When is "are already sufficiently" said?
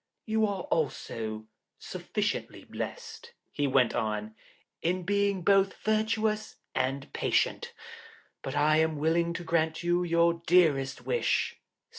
0.47-2.63